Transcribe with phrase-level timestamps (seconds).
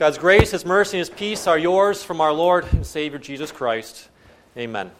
[0.00, 3.52] God's grace, His mercy, and His peace are yours from our Lord and Savior Jesus
[3.52, 4.08] Christ.
[4.56, 4.90] Amen.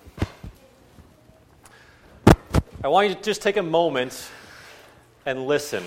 [2.84, 4.28] I want you to just take a moment
[5.24, 5.82] and listen.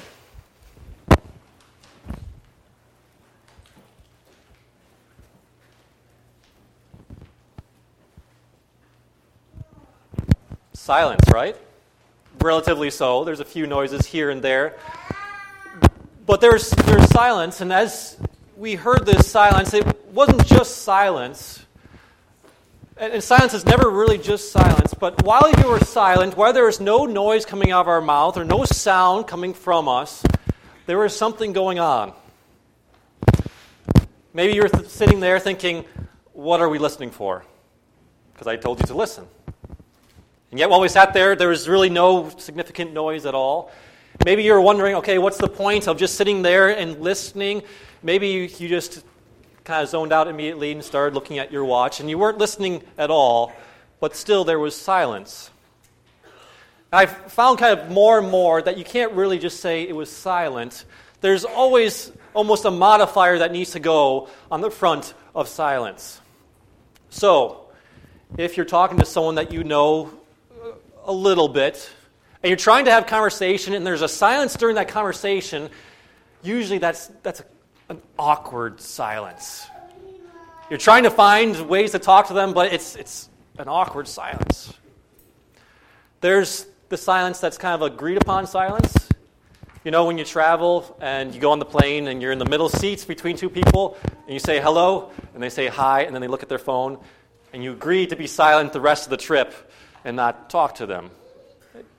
[10.74, 11.56] Silence, right?
[12.42, 13.24] Relatively so.
[13.24, 14.76] There's a few noises here and there.
[16.26, 18.18] But there's, there's silence, and as
[18.56, 21.66] we heard this silence, it wasn't just silence.
[22.98, 24.94] And, and silence is never really just silence.
[24.94, 28.38] But while you were silent, while there was no noise coming out of our mouth
[28.38, 30.24] or no sound coming from us,
[30.86, 32.14] there was something going on.
[34.34, 35.86] Maybe you were th- sitting there thinking,
[36.34, 37.46] What are we listening for?
[38.34, 39.28] Because I told you to listen.
[40.52, 43.72] And yet, while we sat there, there was really no significant noise at all.
[44.26, 47.64] Maybe you're wondering, okay, what's the point of just sitting there and listening?
[48.02, 49.04] Maybe you just
[49.64, 52.84] kind of zoned out immediately and started looking at your watch, and you weren't listening
[52.98, 53.52] at all,
[54.00, 55.50] but still there was silence.
[56.92, 60.12] I've found kind of more and more that you can't really just say it was
[60.12, 60.86] silent.
[61.22, 66.22] There's always almost a modifier that needs to go on the front of silence.
[67.10, 67.68] So,
[68.38, 70.12] if you're talking to someone that you know
[71.06, 71.90] a little bit,
[72.44, 75.70] and you're trying to have conversation, and there's a silence during that conversation,
[76.44, 77.42] usually that's, that's
[77.88, 79.66] an awkward silence.
[80.70, 84.74] You're trying to find ways to talk to them, but it's, it's an awkward silence.
[86.20, 88.94] There's the silence that's kind of agreed upon silence.
[89.86, 92.46] You know, when you travel and you go on the plane and you're in the
[92.46, 96.22] middle seats between two people, and you say hello, and they say hi, and then
[96.22, 97.00] they look at their phone,
[97.54, 99.54] and you agree to be silent the rest of the trip
[100.04, 101.10] and not talk to them.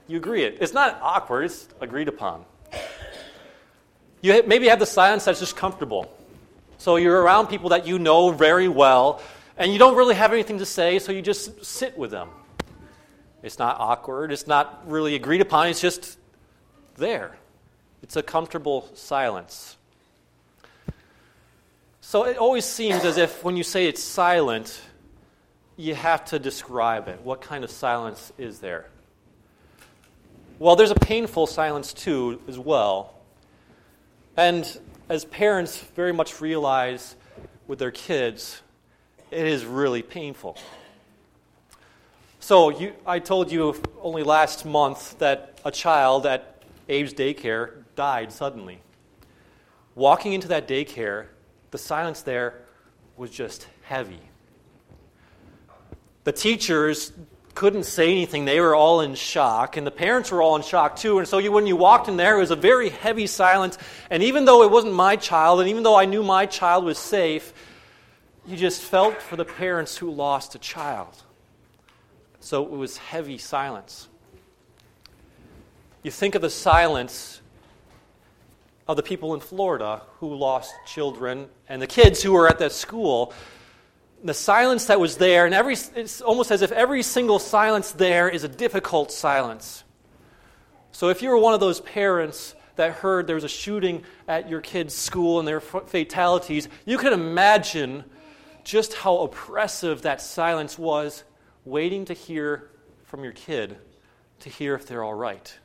[0.06, 0.58] You agree it.
[0.60, 2.44] It's not awkward, it's agreed upon.
[4.20, 6.12] You maybe have the silence that's just comfortable.
[6.78, 9.22] So you're around people that you know very well,
[9.56, 12.28] and you don't really have anything to say, so you just sit with them.
[13.42, 16.18] It's not awkward, it's not really agreed upon, it's just
[16.96, 17.36] there.
[18.02, 19.76] It's a comfortable silence.
[22.00, 24.80] So it always seems as if when you say it's silent,
[25.76, 27.20] you have to describe it.
[27.22, 28.86] What kind of silence is there?
[30.60, 33.14] Well, there's a painful silence too, as well.
[34.36, 34.78] And
[35.08, 37.16] as parents very much realize
[37.66, 38.62] with their kids,
[39.32, 40.56] it is really painful.
[42.38, 48.32] So, you, I told you only last month that a child at Abe's daycare died
[48.32, 48.80] suddenly.
[49.96, 51.26] Walking into that daycare,
[51.72, 52.62] the silence there
[53.16, 54.20] was just heavy.
[56.22, 57.12] The teachers
[57.54, 58.44] couldn't say anything.
[58.44, 61.18] They were all in shock, and the parents were all in shock too.
[61.18, 63.78] And so you, when you walked in there, it was a very heavy silence.
[64.10, 66.98] And even though it wasn't my child, and even though I knew my child was
[66.98, 67.52] safe,
[68.46, 71.14] you just felt for the parents who lost a child.
[72.40, 74.08] So it was heavy silence.
[76.02, 77.40] You think of the silence
[78.86, 82.72] of the people in Florida who lost children and the kids who were at that
[82.72, 83.32] school
[84.24, 88.28] the silence that was there, and every, it's almost as if every single silence there
[88.28, 89.84] is a difficult silence.
[90.92, 94.48] So if you were one of those parents that heard there was a shooting at
[94.48, 98.04] your kid's school and there were fatalities, you can imagine
[98.64, 101.22] just how oppressive that silence was,
[101.66, 102.70] waiting to hear
[103.04, 103.76] from your kid
[104.40, 105.58] to hear if they're all right.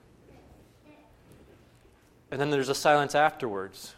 [2.29, 3.95] And then there's a silence afterwards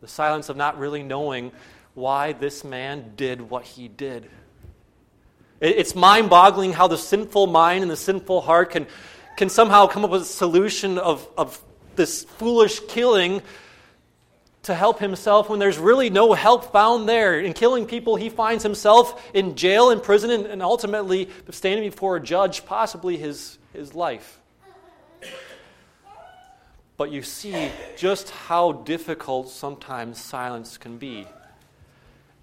[0.00, 1.52] the silence of not really knowing
[1.94, 4.28] why this man did what he did.
[5.60, 8.86] It's mind boggling how the sinful mind and the sinful heart can,
[9.36, 11.62] can somehow come up with a solution of, of
[11.94, 13.42] this foolish killing
[14.64, 17.40] to help himself when there's really no help found there.
[17.40, 22.16] In killing people, he finds himself in jail, in prison, and, and ultimately standing before
[22.16, 24.40] a judge, possibly his, his life.
[26.96, 31.26] But you see just how difficult sometimes silence can be.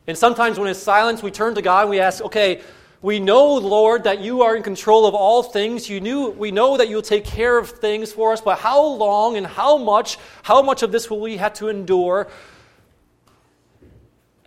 [0.09, 2.61] And sometimes when it's silence, we turn to God and we ask, okay,
[2.99, 5.87] we know, Lord, that you are in control of all things.
[5.87, 9.37] You knew, we know that you'll take care of things for us, but how long
[9.37, 12.27] and how much, how much of this will we have to endure?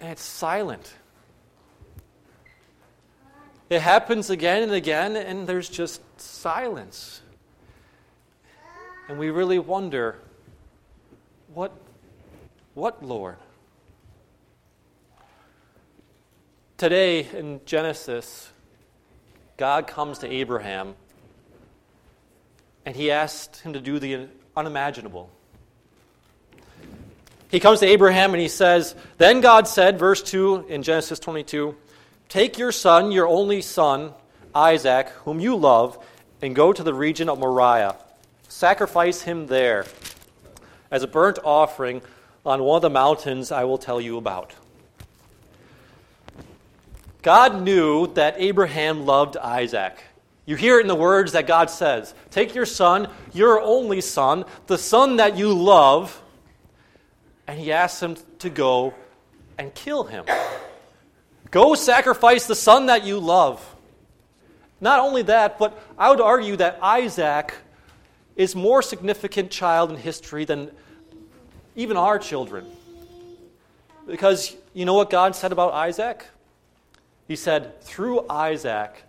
[0.01, 0.95] And it's silent.
[3.71, 7.23] It happens again and again, and there's just silence.
[9.09, 10.19] And we really wonder,
[11.55, 11.71] what,
[12.75, 13.37] what, Lord?
[16.83, 18.51] Today in Genesis,
[19.57, 20.97] God comes to Abraham
[22.85, 24.27] and he asks him to do the
[24.57, 25.31] unimaginable.
[27.53, 31.77] He comes to Abraham and he says, Then God said, verse 2 in Genesis 22,
[32.29, 34.13] Take your son, your only son,
[34.53, 36.05] Isaac, whom you love,
[36.43, 37.95] and go to the region of Moriah.
[38.49, 39.87] Sacrifice him there
[40.91, 42.03] as a burnt offering
[42.45, 44.53] on one of the mountains I will tell you about.
[47.23, 50.03] God knew that Abraham loved Isaac.
[50.45, 54.45] You hear it in the words that God says Take your son, your only son,
[54.67, 56.21] the son that you love,
[57.47, 58.95] and he asks him to go
[59.57, 60.25] and kill him.
[61.51, 63.69] Go sacrifice the son that you love.
[64.81, 67.55] Not only that, but I would argue that Isaac
[68.35, 70.71] is more significant child in history than
[71.77, 72.67] even our children.
[74.07, 76.27] Because you know what God said about Isaac?
[77.29, 79.05] He said, through Isaac,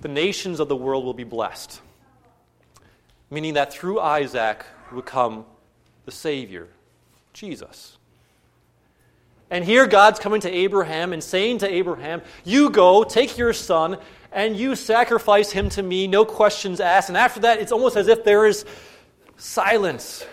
[0.00, 1.80] the nations of the world will be blessed.
[3.30, 5.44] Meaning that through Isaac would come
[6.04, 6.68] the Savior,
[7.32, 7.98] Jesus.
[9.50, 13.98] And here God's coming to Abraham and saying to Abraham, You go, take your son,
[14.30, 17.08] and you sacrifice him to me, no questions asked.
[17.08, 18.64] And after that, it's almost as if there is
[19.36, 20.24] silence.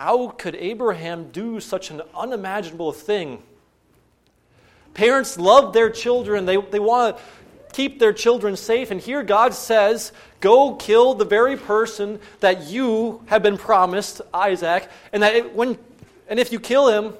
[0.00, 3.42] How could Abraham do such an unimaginable thing?
[4.94, 7.22] Parents love their children, they, they want to
[7.74, 8.90] keep their children safe.
[8.90, 14.88] And here God says, Go kill the very person that you have been promised, Isaac,
[15.12, 15.76] and that it, when
[16.28, 17.12] and if you kill him,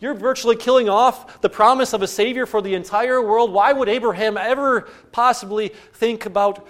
[0.00, 3.52] you're virtually killing off the promise of a Savior for the entire world.
[3.52, 6.66] Why would Abraham ever possibly think about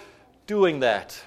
[0.47, 1.19] doing that?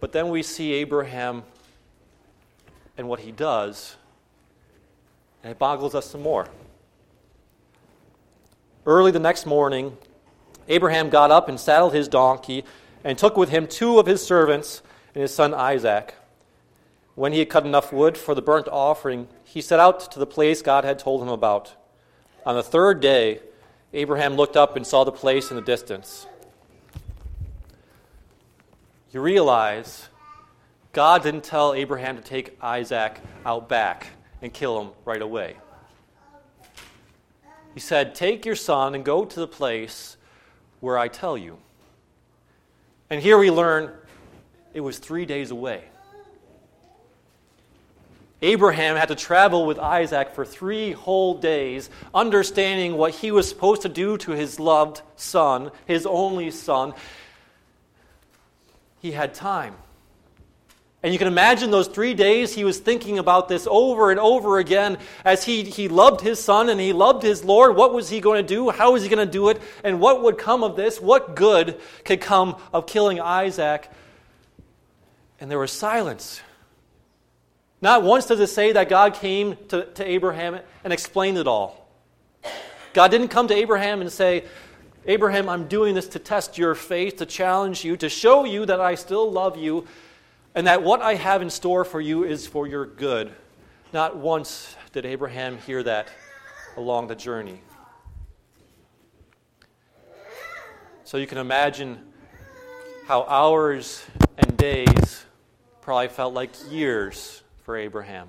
[0.00, 1.44] But then we see Abraham
[2.98, 3.96] and what he does,
[5.42, 6.48] and it boggles us some more.
[8.84, 9.96] Early the next morning,
[10.68, 12.64] Abraham got up and saddled his donkey
[13.04, 14.82] and took with him two of his servants
[15.14, 16.14] and his son Isaac.
[17.14, 20.26] When he had cut enough wood for the burnt offering, he set out to the
[20.26, 21.74] place God had told him about.
[22.44, 23.40] On the third day,
[23.92, 26.26] Abraham looked up and saw the place in the distance
[29.16, 30.10] you realize
[30.92, 34.08] God didn't tell Abraham to take Isaac out back
[34.42, 35.56] and kill him right away.
[37.72, 40.18] He said, Take your son and go to the place
[40.80, 41.56] where I tell you.
[43.08, 43.90] And here we learn
[44.74, 45.84] it was three days away.
[48.42, 53.80] Abraham had to travel with Isaac for three whole days, understanding what he was supposed
[53.80, 56.92] to do to his loved son, his only son
[59.06, 59.74] he had time.
[61.02, 64.58] And you can imagine those three days he was thinking about this over and over
[64.58, 67.76] again as he, he loved his son and he loved his Lord.
[67.76, 68.70] What was he going to do?
[68.70, 69.62] How was he going to do it?
[69.84, 71.00] And what would come of this?
[71.00, 73.88] What good could come of killing Isaac?
[75.38, 76.40] And there was silence.
[77.80, 81.88] Not once does it say that God came to, to Abraham and explained it all.
[82.94, 84.44] God didn't come to Abraham and say,
[85.08, 88.80] Abraham, I'm doing this to test your faith, to challenge you, to show you that
[88.80, 89.86] I still love you,
[90.54, 93.32] and that what I have in store for you is for your good.
[93.92, 96.08] Not once did Abraham hear that
[96.76, 97.60] along the journey.
[101.04, 102.00] So you can imagine
[103.06, 104.04] how hours
[104.36, 105.24] and days
[105.82, 108.28] probably felt like years for Abraham.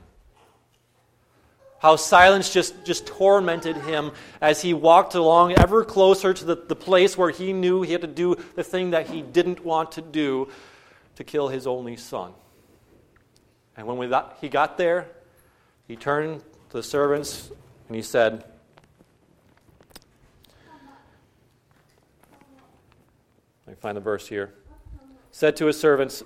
[1.79, 6.75] How silence just, just tormented him as he walked along ever closer to the, the
[6.75, 10.01] place where he knew he had to do the thing that he didn't want to
[10.01, 10.49] do
[11.15, 12.33] to kill his only son.
[13.75, 15.07] And when got, he got there,
[15.87, 17.51] he turned to the servants
[17.87, 18.43] and he said,
[23.67, 24.53] Let me find the verse here.
[25.31, 26.23] Said to his servants,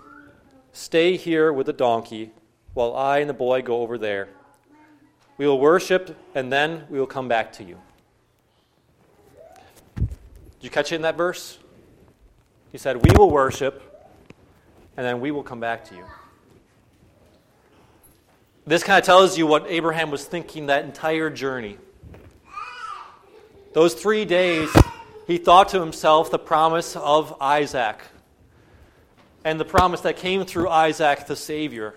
[0.71, 2.31] Stay here with the donkey
[2.73, 4.29] while I and the boy go over there.
[5.41, 7.79] We will worship, and then we will come back to you.
[9.95, 10.07] Did
[10.59, 11.57] you catch it in that verse?
[12.71, 13.81] He said, We will worship,
[14.95, 16.05] and then we will come back to you.
[18.67, 21.79] This kind of tells you what Abraham was thinking that entire journey.
[23.73, 24.69] Those three days,
[25.25, 27.99] he thought to himself the promise of Isaac
[29.43, 31.95] and the promise that came through Isaac, the Savior.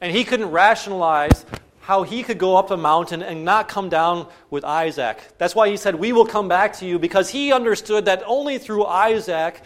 [0.00, 1.44] And he couldn't rationalize
[1.82, 5.18] how he could go up a mountain and not come down with Isaac.
[5.38, 8.58] That's why he said, We will come back to you, because he understood that only
[8.58, 9.60] through Isaac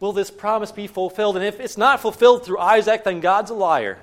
[0.00, 1.36] will this promise be fulfilled.
[1.36, 3.98] And if it's not fulfilled through Isaac, then God's a liar.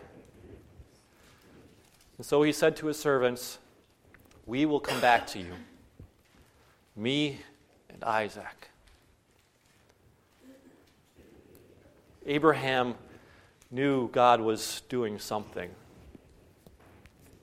[2.18, 3.58] And so he said to his servants,
[4.46, 5.54] We will come back to you,
[6.96, 7.40] me
[7.90, 8.70] and Isaac.
[12.28, 12.94] Abraham
[13.72, 15.72] knew God was doing something.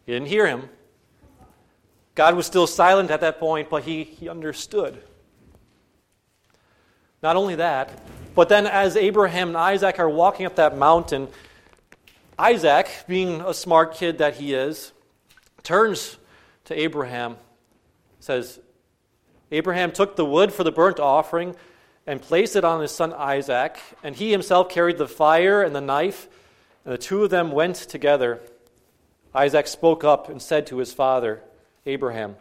[0.06, 0.68] He didn't hear him.
[2.14, 5.02] God was still silent at that point, but he, he understood.
[7.23, 8.02] Not only that,
[8.34, 11.28] but then as Abraham and Isaac are walking up that mountain,
[12.38, 14.92] Isaac, being a smart kid that he is,
[15.62, 16.18] turns
[16.66, 17.37] to Abraham,
[18.20, 18.61] says,
[19.50, 21.54] Abraham took the wood for the burnt offering
[22.06, 25.80] and placed it on his son Isaac, and he himself carried the fire and the
[25.80, 26.28] knife,
[26.84, 28.40] and the two of them went together.
[29.35, 31.43] Isaac spoke up and said to his father,
[31.87, 32.37] Abraham,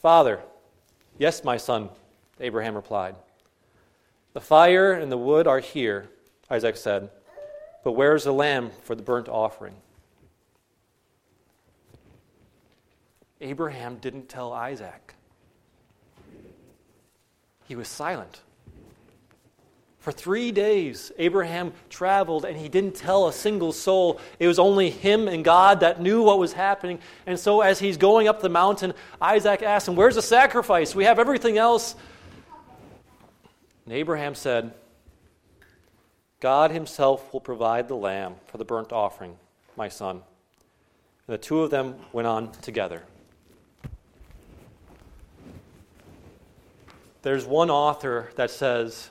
[0.00, 0.40] Father,
[1.18, 1.90] yes, my son,
[2.38, 3.16] Abraham replied.
[4.32, 6.08] The fire and the wood are here,
[6.48, 7.10] Isaac said,
[7.82, 9.74] but where is the lamb for the burnt offering?
[13.40, 15.14] Abraham didn't tell Isaac.
[17.66, 18.40] He was silent.
[19.98, 24.20] For three days, Abraham traveled and he didn't tell a single soul.
[24.38, 27.00] It was only him and God that knew what was happening.
[27.26, 30.94] And so, as he's going up the mountain, Isaac asked him, Where's the sacrifice?
[30.94, 31.96] We have everything else.
[33.84, 34.72] And Abraham said,
[36.40, 39.36] God himself will provide the lamb for the burnt offering,
[39.76, 40.22] my son.
[41.26, 43.02] And the two of them went on together.
[47.22, 49.10] There's one author that says,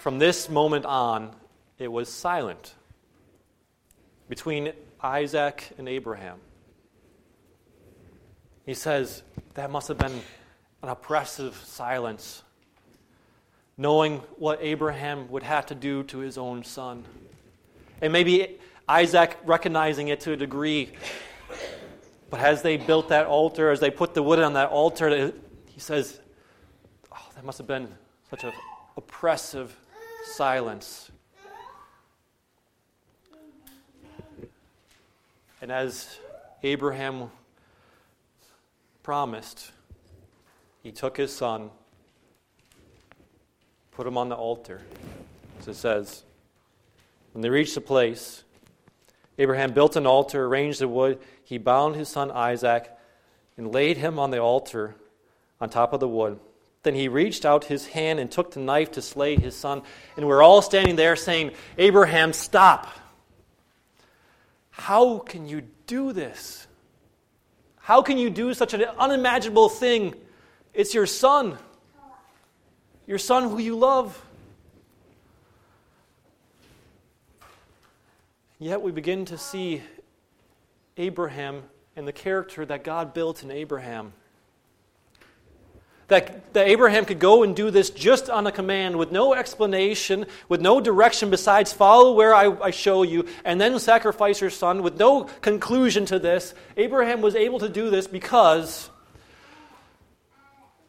[0.00, 1.30] from this moment on,
[1.78, 2.74] it was silent
[4.30, 6.38] between Isaac and Abraham.
[8.64, 9.22] He says
[9.54, 10.22] that must have been
[10.82, 12.42] an oppressive silence,
[13.76, 17.04] knowing what Abraham would have to do to his own son.
[18.00, 20.92] And maybe Isaac recognizing it to a degree.
[22.30, 25.34] But as they built that altar, as they put the wood on that altar,
[25.66, 26.18] he says,
[27.12, 27.88] Oh, that must have been
[28.30, 28.52] such an
[28.96, 29.76] oppressive
[30.24, 31.10] silence.
[35.62, 36.18] And as
[36.62, 37.30] Abraham
[39.02, 39.72] promised,
[40.82, 41.70] he took his son,
[43.90, 44.80] put him on the altar.
[45.58, 46.22] As it says,
[47.32, 48.44] when they reached the place,
[49.38, 51.18] Abraham built an altar, arranged the wood.
[51.44, 52.90] He bound his son Isaac
[53.56, 54.96] and laid him on the altar
[55.60, 56.38] on top of the wood.
[56.82, 59.82] Then he reached out his hand and took the knife to slay his son.
[60.16, 62.88] And we're all standing there saying, Abraham, stop.
[64.70, 66.66] How can you do this?
[67.80, 70.14] How can you do such an unimaginable thing?
[70.72, 71.58] It's your son,
[73.06, 74.24] your son who you love.
[78.58, 79.82] Yet we begin to see
[80.96, 81.62] Abraham
[81.96, 84.12] and the character that God built in Abraham
[86.10, 90.26] that, that Abraham could go and do this just on a command with no explanation,
[90.48, 94.82] with no direction besides follow where I, I show you, and then sacrifice your son,
[94.82, 96.52] with no conclusion to this.
[96.76, 98.90] Abraham was able to do this because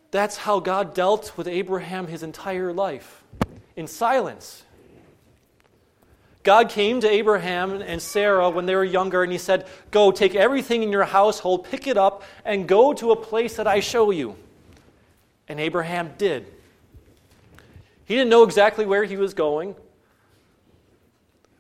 [0.10, 3.24] that's how God dealt with Abraham his entire life
[3.76, 4.64] in silence.
[6.44, 10.34] God came to Abraham and Sarah when they were younger and he said, Go, take
[10.34, 14.10] everything in your household, pick it up, and go to a place that I show
[14.10, 14.36] you.
[15.52, 16.46] And Abraham did.
[18.06, 19.76] He didn't know exactly where he was going.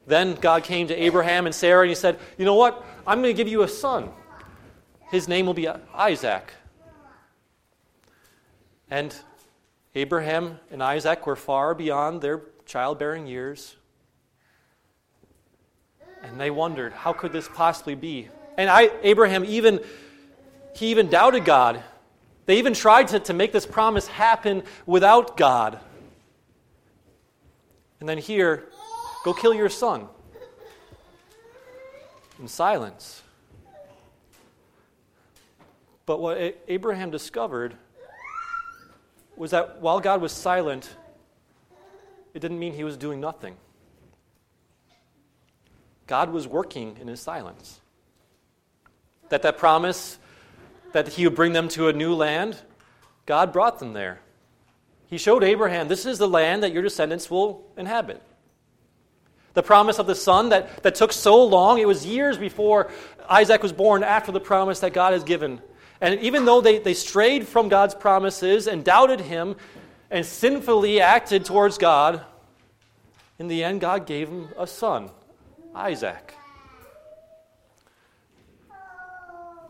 [0.07, 2.85] Then God came to Abraham and Sarah and he said, You know what?
[3.05, 4.09] I'm going to give you a son.
[5.09, 6.53] His name will be Isaac.
[8.89, 9.13] And
[9.93, 13.75] Abraham and Isaac were far beyond their childbearing years.
[16.23, 18.29] And they wondered, how could this possibly be?
[18.57, 19.81] And I, Abraham even
[20.77, 21.83] he even doubted God.
[22.51, 25.79] They even tried to, to make this promise happen without God.
[28.01, 28.67] And then here,
[29.23, 30.09] go kill your son.
[32.41, 33.23] In silence.
[36.05, 37.73] But what Abraham discovered
[39.37, 40.97] was that while God was silent,
[42.33, 43.55] it didn't mean he was doing nothing.
[46.05, 47.79] God was working in his silence.
[49.29, 50.19] That that promise
[50.93, 52.57] that he would bring them to a new land,
[53.25, 54.21] God brought them there.
[55.07, 58.21] He showed Abraham, this is the land that your descendants will inhabit.
[59.53, 62.89] The promise of the son that, that took so long, it was years before
[63.29, 65.61] Isaac was born, after the promise that God has given.
[65.99, 69.55] And even though they, they strayed from God's promises and doubted him
[70.09, 72.23] and sinfully acted towards God,
[73.37, 75.09] in the end, God gave him a son,
[75.75, 76.35] Isaac.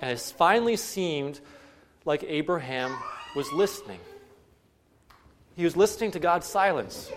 [0.01, 1.39] And it finally seemed
[2.05, 2.97] like Abraham
[3.35, 3.99] was listening.
[5.55, 7.11] He was listening to God's silence.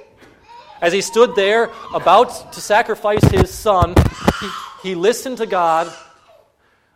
[0.82, 3.94] As he stood there about to sacrifice his son,
[4.40, 4.48] he,
[4.90, 5.90] he listened to God,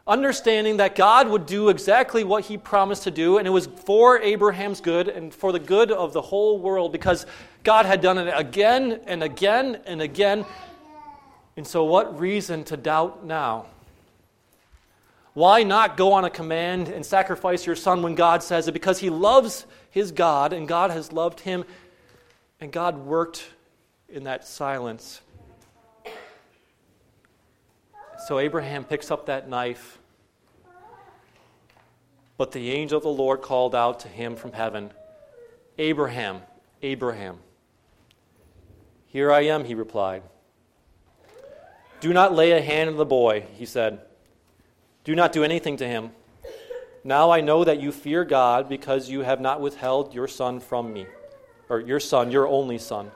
[0.07, 4.21] understanding that God would do exactly what he promised to do, and it was for
[4.21, 7.25] Abraham's good and for the good of the whole world because
[7.63, 10.45] God had done it again and again and again.
[11.57, 13.67] And so, what reason to doubt now?
[15.35, 18.73] Why not go on a command and sacrifice your son when God says it?
[18.73, 21.65] Because he loves his God and God has loved him,
[22.61, 23.49] and God worked
[24.09, 25.21] in that silence.
[28.27, 29.99] So Abraham picks up that knife,
[32.37, 34.93] but the angel of the Lord called out to him from heaven
[35.79, 36.43] Abraham,
[36.83, 37.39] Abraham.
[39.07, 40.23] Here I am, he replied.
[42.01, 44.01] Do not lay a hand on the boy, he said.
[45.05, 46.11] Do not do anything to him.
[47.05, 50.93] Now I know that you fear God because you have not withheld your son from
[50.93, 51.07] me,
[51.69, 53.11] or your son, your only son.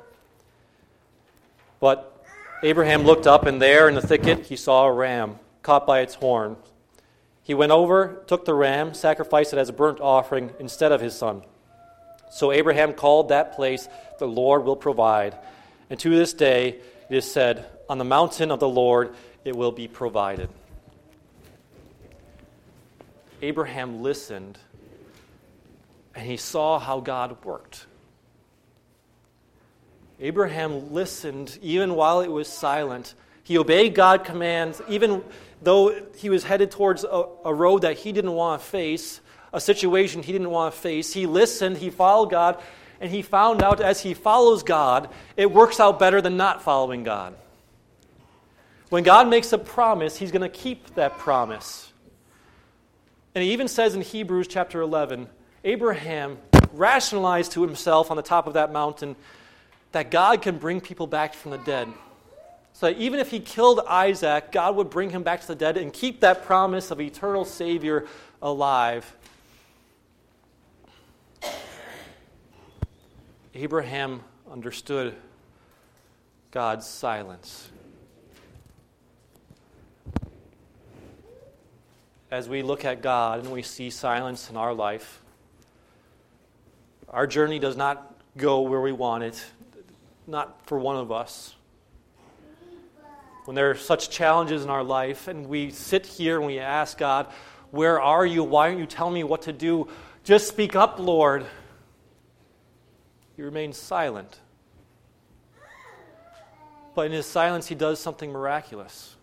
[1.80, 2.24] But
[2.62, 6.14] Abraham looked up, and there in the thicket he saw a ram caught by its
[6.14, 6.56] horn.
[7.42, 11.14] He went over, took the ram, sacrificed it as a burnt offering instead of his
[11.14, 11.42] son.
[12.30, 15.36] So Abraham called that place, The Lord will provide.
[15.90, 19.72] And to this day it is said, On the mountain of the Lord it will
[19.72, 20.48] be provided.
[23.42, 24.58] Abraham listened
[26.14, 27.86] and he saw how God worked.
[30.20, 33.14] Abraham listened even while it was silent.
[33.42, 35.24] He obeyed God's commands, even
[35.60, 39.20] though he was headed towards a, a road that he didn't want to face,
[39.52, 41.12] a situation he didn't want to face.
[41.12, 42.62] He listened, he followed God,
[43.00, 47.02] and he found out as he follows God, it works out better than not following
[47.02, 47.34] God.
[48.90, 51.91] When God makes a promise, he's going to keep that promise.
[53.34, 55.28] And he even says in Hebrews chapter 11
[55.64, 56.38] Abraham
[56.72, 59.16] rationalized to himself on the top of that mountain
[59.92, 61.88] that God can bring people back from the dead.
[62.72, 65.76] So that even if he killed Isaac, God would bring him back to the dead
[65.76, 68.06] and keep that promise of eternal Savior
[68.40, 69.14] alive.
[73.54, 75.14] Abraham understood
[76.50, 77.71] God's silence.
[82.32, 85.20] As we look at God and we see silence in our life,
[87.10, 89.44] our journey does not go where we want it
[90.26, 91.54] not for one of us.
[93.44, 96.96] When there are such challenges in our life, and we sit here and we ask
[96.96, 97.26] God,
[97.70, 98.44] Where are you?
[98.44, 99.88] Why aren't you telling me what to do?
[100.24, 101.44] Just speak up, Lord.
[103.36, 104.38] He remains silent.
[106.94, 109.16] But in his silence, he does something miraculous.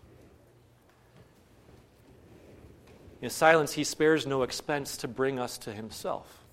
[3.22, 6.44] In silence, he spares no expense to bring us to himself.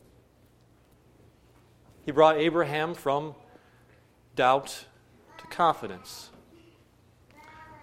[2.06, 3.36] He brought Abraham from
[4.36, 4.86] doubt
[5.38, 6.30] to confidence,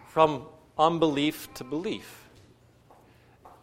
[0.08, 0.46] from
[0.78, 2.24] unbelief to belief.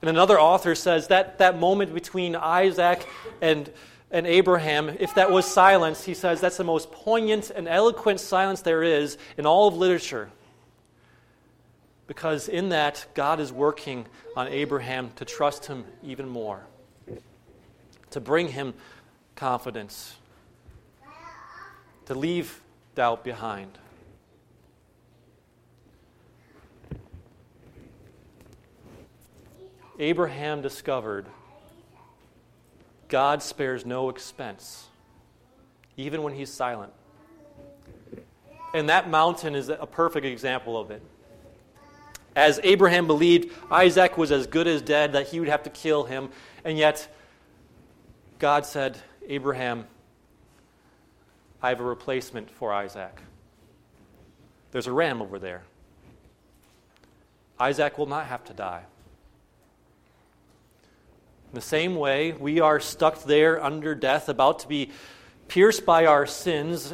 [0.02, 3.08] And another author says that that moment between Isaac
[3.42, 3.72] and,
[4.10, 8.62] and Abraham, if that was silence, he says that's the most poignant and eloquent silence
[8.62, 10.32] there is in all of literature.
[12.12, 16.62] Because in that, God is working on Abraham to trust him even more,
[18.10, 18.74] to bring him
[19.38, 20.18] confidence,
[22.08, 22.60] to leave
[22.96, 23.78] doubt behind.
[29.98, 31.28] Abraham discovered
[33.08, 34.88] God spares no expense,
[35.96, 36.92] even when he's silent.
[38.74, 41.02] And that mountain is a perfect example of it.
[42.36, 46.06] As Abraham believed Isaac was as good as dead, that he would have to kill
[46.06, 46.30] him,
[46.64, 47.08] and yet
[48.40, 49.86] God said, Abraham,
[51.62, 53.22] I have a replacement for Isaac.
[54.72, 55.64] There's a ram over there.
[57.60, 58.84] Isaac will not have to die.
[61.52, 64.92] In the same way, we are stuck there under death, about to be
[65.50, 66.94] pierced by our sins,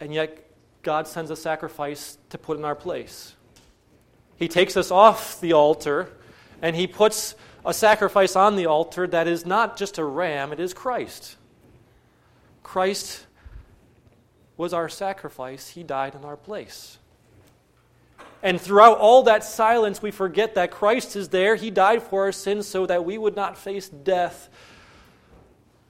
[0.00, 0.50] and yet
[0.82, 3.35] God sends a sacrifice to put in our place.
[4.36, 6.10] He takes us off the altar
[6.60, 10.60] and he puts a sacrifice on the altar that is not just a ram, it
[10.60, 11.36] is Christ.
[12.62, 13.26] Christ
[14.56, 16.98] was our sacrifice, He died in our place.
[18.42, 21.56] And throughout all that silence, we forget that Christ is there.
[21.56, 24.48] He died for our sins so that we would not face death.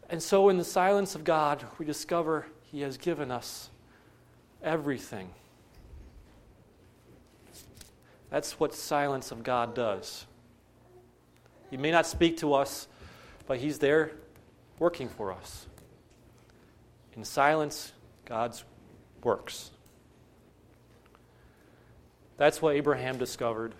[0.08, 3.68] And so, in the silence of God, we discover He has given us
[4.62, 5.30] everything.
[8.30, 10.26] That's what silence of God does.
[11.70, 12.88] He may not speak to us,
[13.46, 14.12] but He's there
[14.78, 15.66] working for us.
[17.16, 17.92] In silence,
[18.24, 18.64] God's
[19.22, 19.70] works.
[22.36, 23.74] That's what Abraham discovered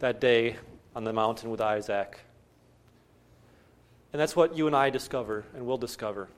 [0.00, 0.56] that day
[0.96, 2.18] on the mountain with Isaac.
[4.12, 6.28] And that's what you and I discover and will discover.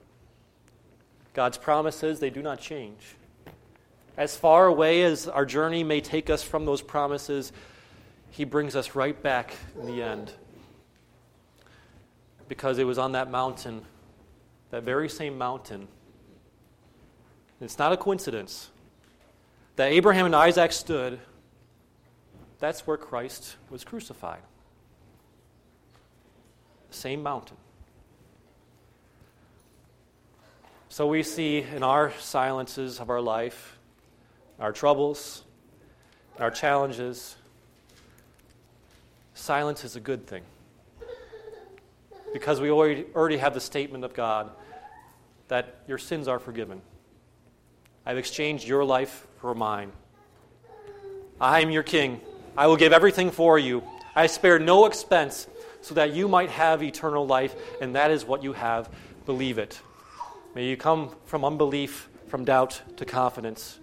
[1.33, 3.15] God's promises, they do not change.
[4.17, 7.51] As far away as our journey may take us from those promises,
[8.29, 10.31] He brings us right back in the end.
[12.47, 13.83] Because it was on that mountain,
[14.69, 15.87] that very same mountain,
[17.61, 18.69] it's not a coincidence
[19.75, 21.19] that Abraham and Isaac stood.
[22.59, 24.41] That's where Christ was crucified.
[26.89, 27.57] Same mountain.
[30.89, 33.77] So we see in our silences of our life,
[34.61, 35.43] our troubles,
[36.39, 37.35] our challenges,
[39.33, 40.43] silence is a good thing.
[42.31, 44.51] Because we already, have the statement of God
[45.47, 46.81] that your sins are forgiven.
[48.05, 49.91] I've exchanged your life for mine.
[51.41, 52.21] I am your king.
[52.55, 53.83] I will give everything for you.
[54.15, 55.47] I spare no expense
[55.81, 58.89] so that you might have eternal life, and that is what you have.
[59.25, 59.81] Believe it.
[60.53, 63.80] May you come from unbelief, from doubt to confidence,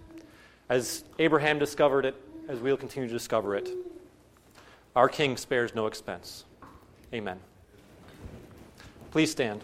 [0.69, 2.15] as Abraham discovered it,
[2.47, 3.69] as we'll continue to discover it.
[4.95, 6.45] Our King spares no expense.
[7.13, 7.39] Amen.
[9.11, 9.61] Please stand.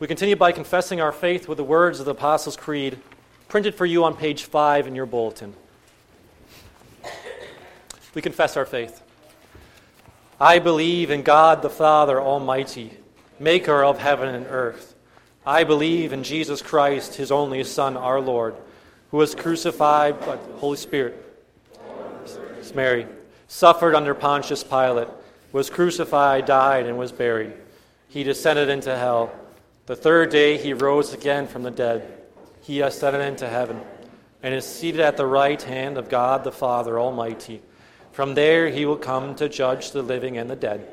[0.00, 3.00] We continue by confessing our faith with the words of the Apostles' Creed
[3.48, 5.54] printed for you on page 5 in your bulletin.
[8.14, 9.02] We confess our faith.
[10.40, 12.92] I believe in God the Father Almighty,
[13.40, 14.94] maker of heaven and earth.
[15.44, 18.54] I believe in Jesus Christ, his only Son, our Lord,
[19.10, 21.24] who was crucified by the Holy Spirit.
[22.74, 23.06] Mary,
[23.48, 25.08] suffered under Pontius Pilate,
[25.52, 27.54] was crucified, died, and was buried.
[28.08, 29.32] He descended into hell.
[29.86, 32.18] The third day he rose again from the dead
[32.68, 33.80] he ascended into heaven
[34.42, 37.62] and is seated at the right hand of God the Father Almighty.
[38.12, 40.86] From there he will come to judge the living and the dead.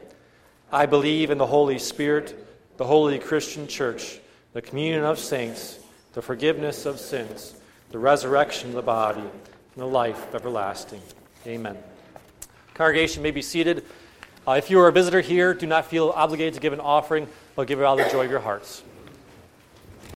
[0.71, 2.35] I believe in the Holy Spirit,
[2.77, 4.19] the holy Christian church,
[4.53, 5.79] the communion of saints,
[6.13, 7.55] the forgiveness of sins,
[7.91, 9.29] the resurrection of the body, and
[9.75, 11.01] the life everlasting.
[11.45, 11.77] Amen.
[12.73, 13.85] Congregation may be seated.
[14.47, 17.27] Uh, if you are a visitor here, do not feel obligated to give an offering,
[17.55, 18.83] but give it out of the joy of your hearts.